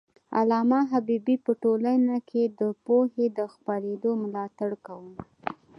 [0.37, 5.13] علامه حبيبي په ټولنه کي د پوهې د خپرېدو ملاتړ کاوه.